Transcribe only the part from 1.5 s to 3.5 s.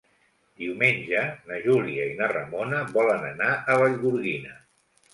na Júlia i na Ramona volen